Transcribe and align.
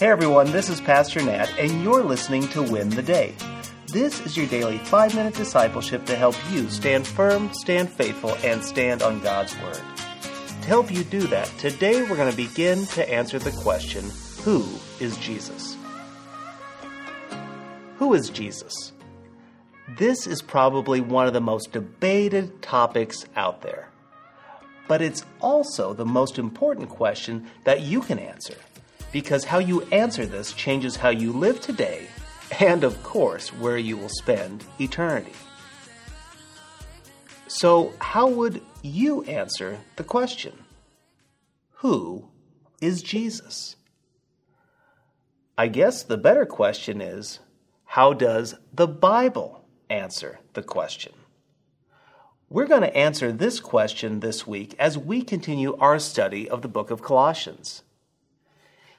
Hey 0.00 0.06
everyone, 0.06 0.50
this 0.50 0.70
is 0.70 0.80
Pastor 0.80 1.20
Nat, 1.20 1.52
and 1.58 1.84
you're 1.84 2.02
listening 2.02 2.48
to 2.48 2.62
Win 2.62 2.88
the 2.88 3.02
Day. 3.02 3.34
This 3.88 4.24
is 4.24 4.34
your 4.34 4.46
daily 4.46 4.78
five 4.78 5.14
minute 5.14 5.34
discipleship 5.34 6.06
to 6.06 6.16
help 6.16 6.34
you 6.50 6.70
stand 6.70 7.06
firm, 7.06 7.52
stand 7.52 7.90
faithful, 7.90 8.34
and 8.42 8.64
stand 8.64 9.02
on 9.02 9.20
God's 9.20 9.54
Word. 9.60 9.82
To 10.62 10.66
help 10.66 10.90
you 10.90 11.04
do 11.04 11.20
that, 11.26 11.48
today 11.58 12.00
we're 12.00 12.16
going 12.16 12.30
to 12.30 12.36
begin 12.36 12.86
to 12.86 13.12
answer 13.12 13.38
the 13.38 13.50
question 13.50 14.10
Who 14.42 14.66
is 15.00 15.18
Jesus? 15.18 15.76
Who 17.98 18.14
is 18.14 18.30
Jesus? 18.30 18.94
This 19.98 20.26
is 20.26 20.40
probably 20.40 21.02
one 21.02 21.26
of 21.26 21.34
the 21.34 21.42
most 21.42 21.72
debated 21.72 22.62
topics 22.62 23.26
out 23.36 23.60
there. 23.60 23.90
But 24.88 25.02
it's 25.02 25.26
also 25.42 25.92
the 25.92 26.06
most 26.06 26.38
important 26.38 26.88
question 26.88 27.46
that 27.64 27.82
you 27.82 28.00
can 28.00 28.18
answer 28.18 28.56
because 29.12 29.44
how 29.44 29.58
you 29.58 29.82
answer 29.92 30.26
this 30.26 30.52
changes 30.52 30.96
how 30.96 31.10
you 31.10 31.32
live 31.32 31.60
today 31.60 32.06
and, 32.58 32.84
of 32.84 33.02
course, 33.02 33.48
where 33.54 33.78
you 33.78 33.96
will 33.96 34.08
spend 34.08 34.64
eternity. 34.78 35.32
So, 37.46 37.92
how 37.98 38.28
would 38.28 38.62
you 38.82 39.22
answer 39.24 39.78
the 39.96 40.04
question? 40.04 40.52
Who 41.74 42.28
is 42.80 43.02
Jesus? 43.02 43.76
I 45.58 45.68
guess 45.68 46.02
the 46.02 46.16
better 46.16 46.46
question 46.46 47.00
is 47.00 47.40
how 47.84 48.12
does 48.12 48.54
the 48.72 48.86
Bible 48.86 49.64
answer 49.88 50.38
the 50.54 50.62
question? 50.62 51.12
We're 52.48 52.66
going 52.66 52.82
to 52.82 52.96
answer 52.96 53.30
this 53.30 53.60
question 53.60 54.20
this 54.20 54.46
week 54.46 54.74
as 54.78 54.96
we 54.96 55.22
continue 55.22 55.76
our 55.76 55.98
study 55.98 56.48
of 56.48 56.62
the 56.62 56.68
book 56.68 56.90
of 56.90 57.02
Colossians. 57.02 57.82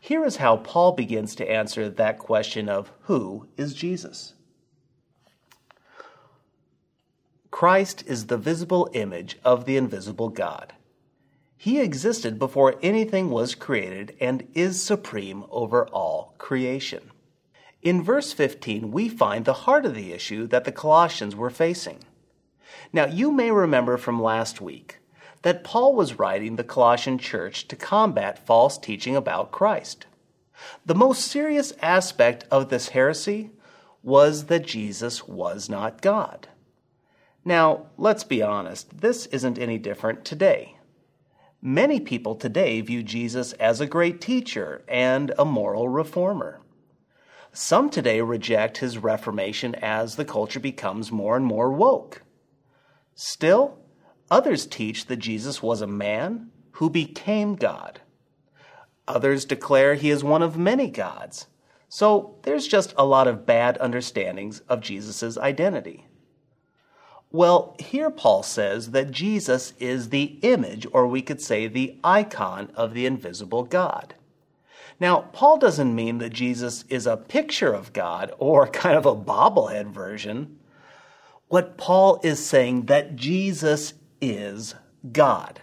Here 0.00 0.24
is 0.24 0.36
how 0.36 0.56
Paul 0.56 0.92
begins 0.92 1.34
to 1.36 1.48
answer 1.48 1.90
that 1.90 2.18
question 2.18 2.68
of 2.68 2.90
who 3.02 3.48
is 3.56 3.74
Jesus. 3.74 4.32
Christ 7.50 8.02
is 8.06 8.26
the 8.26 8.38
visible 8.38 8.88
image 8.94 9.38
of 9.44 9.66
the 9.66 9.76
invisible 9.76 10.30
God. 10.30 10.72
He 11.56 11.78
existed 11.78 12.38
before 12.38 12.76
anything 12.82 13.30
was 13.30 13.54
created 13.54 14.16
and 14.18 14.48
is 14.54 14.82
supreme 14.82 15.44
over 15.50 15.86
all 15.88 16.34
creation. 16.38 17.10
In 17.82 18.02
verse 18.02 18.32
15, 18.32 18.90
we 18.90 19.10
find 19.10 19.44
the 19.44 19.52
heart 19.52 19.84
of 19.84 19.94
the 19.94 20.12
issue 20.14 20.46
that 20.46 20.64
the 20.64 20.72
Colossians 20.72 21.36
were 21.36 21.50
facing. 21.50 21.98
Now, 22.94 23.04
you 23.06 23.30
may 23.30 23.50
remember 23.50 23.98
from 23.98 24.22
last 24.22 24.62
week 24.62 24.99
that 25.42 25.64
Paul 25.64 25.94
was 25.94 26.18
writing 26.18 26.56
the 26.56 26.64
Colossian 26.64 27.18
church 27.18 27.66
to 27.68 27.76
combat 27.76 28.46
false 28.46 28.76
teaching 28.76 29.16
about 29.16 29.50
Christ. 29.50 30.06
The 30.84 30.94
most 30.94 31.22
serious 31.22 31.72
aspect 31.80 32.44
of 32.50 32.68
this 32.68 32.88
heresy 32.88 33.50
was 34.02 34.46
that 34.46 34.66
Jesus 34.66 35.26
was 35.26 35.68
not 35.68 36.02
God. 36.02 36.48
Now, 37.44 37.86
let's 37.96 38.24
be 38.24 38.42
honest, 38.42 39.00
this 39.00 39.26
isn't 39.26 39.58
any 39.58 39.78
different 39.78 40.24
today. 40.24 40.76
Many 41.62 42.00
people 42.00 42.34
today 42.34 42.80
view 42.80 43.02
Jesus 43.02 43.52
as 43.54 43.80
a 43.80 43.86
great 43.86 44.20
teacher 44.20 44.82
and 44.88 45.32
a 45.38 45.44
moral 45.44 45.88
reformer. 45.88 46.60
Some 47.52 47.90
today 47.90 48.20
reject 48.20 48.78
his 48.78 48.98
reformation 48.98 49.74
as 49.74 50.16
the 50.16 50.24
culture 50.24 50.60
becomes 50.60 51.10
more 51.10 51.36
and 51.36 51.44
more 51.44 51.70
woke. 51.70 52.22
Still, 53.14 53.78
Others 54.30 54.66
teach 54.66 55.06
that 55.06 55.16
Jesus 55.16 55.62
was 55.62 55.80
a 55.80 55.86
man 55.86 56.50
who 56.72 56.88
became 56.88 57.56
God. 57.56 58.00
Others 59.08 59.44
declare 59.44 59.94
he 59.94 60.10
is 60.10 60.22
one 60.22 60.42
of 60.42 60.56
many 60.56 60.88
gods. 60.88 61.48
So 61.88 62.36
there's 62.42 62.68
just 62.68 62.94
a 62.96 63.04
lot 63.04 63.26
of 63.26 63.44
bad 63.44 63.76
understandings 63.80 64.60
of 64.68 64.80
Jesus' 64.80 65.36
identity. 65.36 66.06
Well, 67.32 67.76
here 67.78 68.10
Paul 68.10 68.42
says 68.42 68.92
that 68.92 69.10
Jesus 69.10 69.72
is 69.78 70.08
the 70.08 70.38
image, 70.42 70.86
or 70.92 71.06
we 71.06 71.22
could 71.22 71.40
say 71.40 71.66
the 71.66 71.98
icon 72.02 72.70
of 72.74 72.94
the 72.94 73.06
invisible 73.06 73.64
God. 73.64 74.14
Now, 75.00 75.22
Paul 75.32 75.58
doesn't 75.58 75.94
mean 75.94 76.18
that 76.18 76.32
Jesus 76.32 76.84
is 76.88 77.06
a 77.06 77.16
picture 77.16 77.72
of 77.72 77.92
God 77.92 78.32
or 78.38 78.66
kind 78.68 78.96
of 78.96 79.06
a 79.06 79.16
bobblehead 79.16 79.90
version. 79.90 80.58
What 81.48 81.76
Paul 81.76 82.20
is 82.22 82.44
saying 82.44 82.86
that 82.86 83.16
Jesus 83.16 83.94
is 84.20 84.74
God. 85.12 85.60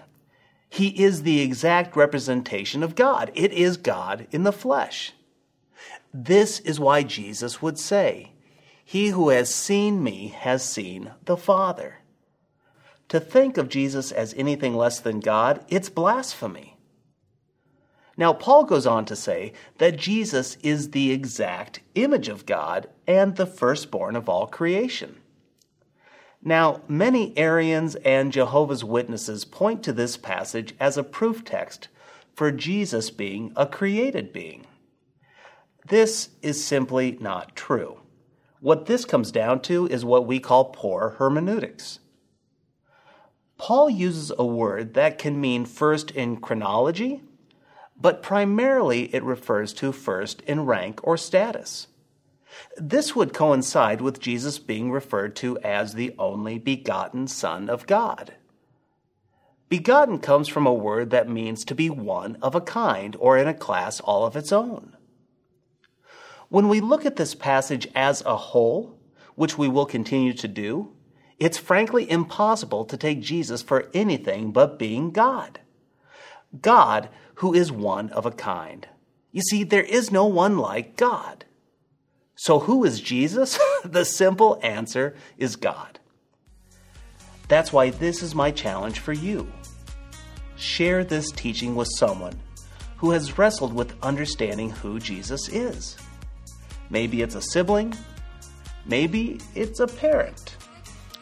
He 0.69 1.03
is 1.03 1.23
the 1.23 1.41
exact 1.41 1.95
representation 1.95 2.83
of 2.83 2.95
God. 2.95 3.31
It 3.33 3.51
is 3.53 3.77
God 3.77 4.27
in 4.31 4.43
the 4.43 4.51
flesh. 4.51 5.13
This 6.13 6.59
is 6.59 6.79
why 6.79 7.03
Jesus 7.03 7.61
would 7.61 7.79
say, 7.79 8.31
He 8.83 9.09
who 9.09 9.29
has 9.29 9.53
seen 9.53 10.03
me 10.03 10.29
has 10.29 10.63
seen 10.63 11.11
the 11.25 11.37
Father. 11.37 11.99
To 13.09 13.19
think 13.19 13.57
of 13.57 13.69
Jesus 13.69 14.11
as 14.11 14.33
anything 14.35 14.75
less 14.75 14.99
than 14.99 15.19
God, 15.19 15.63
it's 15.69 15.89
blasphemy. 15.89 16.77
Now, 18.17 18.33
Paul 18.33 18.65
goes 18.65 18.87
on 18.87 19.05
to 19.05 19.15
say 19.15 19.53
that 19.77 19.97
Jesus 19.97 20.57
is 20.63 20.89
the 20.89 21.11
exact 21.11 21.81
image 21.93 22.27
of 22.27 22.47
God 22.47 22.89
and 23.05 23.35
the 23.35 23.45
firstborn 23.45 24.15
of 24.15 24.27
all 24.27 24.47
creation. 24.47 25.21
Now, 26.43 26.81
many 26.87 27.37
Arians 27.37 27.95
and 27.95 28.31
Jehovah's 28.31 28.83
Witnesses 28.83 29.43
point 29.45 29.83
to 29.83 29.93
this 29.93 30.17
passage 30.17 30.75
as 30.79 30.97
a 30.97 31.03
proof 31.03 31.43
text 31.43 31.87
for 32.35 32.51
Jesus 32.51 33.09
being 33.09 33.51
a 33.55 33.65
created 33.65 34.31
being. 34.31 34.65
This 35.87 36.29
is 36.41 36.63
simply 36.63 37.17
not 37.19 37.55
true. 37.55 38.01
What 38.59 38.85
this 38.85 39.05
comes 39.05 39.31
down 39.31 39.61
to 39.61 39.87
is 39.87 40.03
what 40.03 40.27
we 40.27 40.39
call 40.39 40.65
poor 40.65 41.15
hermeneutics. 41.17 41.99
Paul 43.57 43.89
uses 43.89 44.31
a 44.37 44.45
word 44.45 44.93
that 44.93 45.17
can 45.17 45.41
mean 45.41 45.65
first 45.65 46.11
in 46.11 46.37
chronology, 46.37 47.23
but 47.99 48.21
primarily 48.21 49.13
it 49.15 49.23
refers 49.23 49.73
to 49.73 49.91
first 49.91 50.41
in 50.41 50.65
rank 50.65 50.99
or 51.03 51.17
status. 51.17 51.87
This 52.77 53.15
would 53.15 53.33
coincide 53.33 54.01
with 54.01 54.19
Jesus 54.19 54.59
being 54.59 54.91
referred 54.91 55.35
to 55.37 55.57
as 55.59 55.93
the 55.93 56.15
only 56.17 56.57
begotten 56.57 57.27
Son 57.27 57.69
of 57.69 57.87
God. 57.87 58.35
Begotten 59.69 60.19
comes 60.19 60.47
from 60.47 60.65
a 60.65 60.73
word 60.73 61.09
that 61.09 61.29
means 61.29 61.65
to 61.65 61.75
be 61.75 61.89
one 61.89 62.37
of 62.41 62.55
a 62.55 62.61
kind 62.61 63.15
or 63.19 63.37
in 63.37 63.47
a 63.47 63.53
class 63.53 63.99
all 63.99 64.25
of 64.25 64.35
its 64.35 64.51
own. 64.51 64.95
When 66.49 66.69
we 66.69 66.79
look 66.79 67.05
at 67.05 67.17
this 67.17 67.35
passage 67.35 67.87
as 67.93 68.21
a 68.25 68.37
whole, 68.37 68.97
which 69.35 69.57
we 69.57 69.67
will 69.67 69.85
continue 69.85 70.33
to 70.33 70.47
do, 70.47 70.93
it's 71.39 71.57
frankly 71.57 72.09
impossible 72.09 72.85
to 72.85 72.97
take 72.97 73.21
Jesus 73.21 73.61
for 73.61 73.89
anything 73.93 74.51
but 74.51 74.79
being 74.79 75.11
God. 75.11 75.59
God 76.61 77.09
who 77.35 77.53
is 77.53 77.71
one 77.71 78.09
of 78.11 78.25
a 78.25 78.31
kind. 78.31 78.87
You 79.31 79.41
see, 79.41 79.63
there 79.63 79.83
is 79.83 80.11
no 80.11 80.25
one 80.25 80.57
like 80.57 80.95
God. 80.95 81.45
So, 82.37 82.59
who 82.59 82.85
is 82.85 83.01
Jesus? 83.01 83.59
the 83.83 84.05
simple 84.05 84.59
answer 84.61 85.15
is 85.39 85.55
God. 85.55 85.99
That's 87.47 87.73
why 87.73 87.89
this 87.89 88.21
is 88.21 88.35
my 88.35 88.51
challenge 88.51 88.99
for 88.99 89.11
you. 89.11 89.51
Share 90.55 91.03
this 91.03 91.31
teaching 91.31 91.75
with 91.75 91.87
someone 91.97 92.39
who 92.97 93.11
has 93.11 93.37
wrestled 93.39 93.73
with 93.73 93.95
understanding 94.03 94.69
who 94.69 94.99
Jesus 94.99 95.49
is. 95.49 95.97
Maybe 96.91 97.23
it's 97.23 97.35
a 97.35 97.41
sibling, 97.41 97.95
maybe 98.85 99.39
it's 99.55 99.79
a 99.79 99.87
parent, 99.87 100.57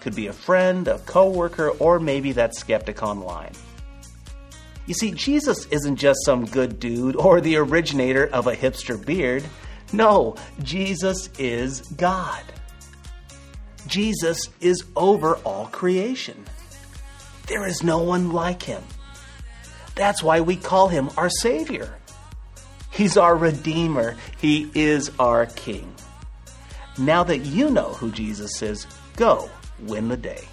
could 0.01 0.15
be 0.15 0.27
a 0.27 0.33
friend, 0.33 0.87
a 0.89 0.99
coworker, 0.99 1.69
or 1.79 1.97
maybe 1.97 2.33
that 2.33 2.55
skeptic 2.55 3.03
online. 3.03 3.53
You 4.85 4.93
see, 4.93 5.11
Jesus 5.11 5.65
isn't 5.67 5.95
just 5.95 6.19
some 6.25 6.45
good 6.45 6.79
dude 6.79 7.15
or 7.15 7.39
the 7.39 7.55
originator 7.55 8.27
of 8.27 8.47
a 8.47 8.55
hipster 8.55 9.03
beard. 9.03 9.43
No, 9.93 10.35
Jesus 10.63 11.29
is 11.37 11.81
God. 11.81 12.43
Jesus 13.87 14.49
is 14.61 14.83
over 14.95 15.35
all 15.37 15.67
creation. 15.67 16.43
There 17.47 17.67
is 17.67 17.83
no 17.83 17.99
one 17.99 18.31
like 18.31 18.63
him. 18.63 18.83
That's 19.95 20.23
why 20.23 20.41
we 20.41 20.55
call 20.55 20.87
him 20.87 21.09
our 21.17 21.29
Savior. 21.29 21.93
He's 22.91 23.17
our 23.17 23.35
Redeemer. 23.35 24.17
He 24.37 24.71
is 24.73 25.11
our 25.19 25.45
King. 25.45 25.93
Now 26.97 27.23
that 27.23 27.39
you 27.39 27.69
know 27.69 27.93
who 27.93 28.11
Jesus 28.11 28.61
is, 28.61 28.87
go 29.15 29.49
win 29.79 30.07
the 30.07 30.17
day. 30.17 30.45